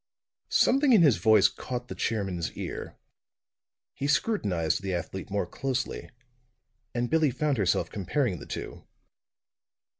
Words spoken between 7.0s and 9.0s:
Billie found herself comparing the two.